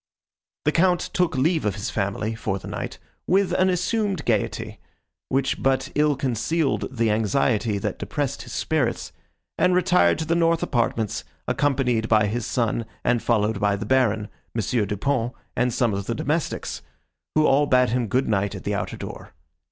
The 0.65 0.71
Count 0.71 0.99
took 1.13 1.37
leave 1.37 1.63
of 1.63 1.75
his 1.75 1.91
family, 1.91 2.33
for 2.33 2.57
the 2.57 2.67
night, 2.67 2.97
with 3.27 3.51
an 3.53 3.69
assumed 3.69 4.25
gaiety, 4.25 4.79
which 5.29 5.61
but 5.61 5.91
ill 5.93 6.15
concealed 6.15 6.87
the 6.89 7.11
anxiety, 7.11 7.77
that 7.77 7.99
depressed 7.99 8.41
his 8.41 8.51
spirits, 8.51 9.11
and 9.59 9.75
retired 9.75 10.17
to 10.17 10.25
the 10.25 10.33
north 10.33 10.63
apartments, 10.63 11.23
accompanied 11.47 12.09
by 12.09 12.25
his 12.25 12.47
son 12.47 12.87
and 13.03 13.21
followed 13.21 13.59
by 13.59 13.75
the 13.75 13.85
Baron, 13.85 14.29
M. 14.57 14.85
Du 14.87 14.97
Pont 14.97 15.33
and 15.55 15.71
some 15.71 15.93
of 15.93 16.07
the 16.07 16.15
domestics, 16.15 16.81
who 17.35 17.45
all 17.45 17.67
bade 17.67 17.89
him 17.89 18.07
good 18.07 18.27
night 18.27 18.55
at 18.55 18.63
the 18.63 18.73
outer 18.73 18.97
door. 18.97 19.35